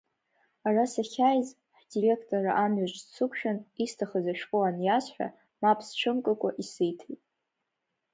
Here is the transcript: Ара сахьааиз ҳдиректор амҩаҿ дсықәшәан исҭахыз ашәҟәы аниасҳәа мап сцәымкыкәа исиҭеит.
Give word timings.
Ара 0.67 0.83
сахьааиз 0.93 1.49
ҳдиректор 1.79 2.45
амҩаҿ 2.63 2.93
дсықәшәан 3.05 3.57
исҭахыз 3.83 4.25
ашәҟәы 4.33 4.59
аниасҳәа 4.65 5.27
мап 5.61 5.79
сцәымкыкәа 5.87 6.49
исиҭеит. 6.63 7.21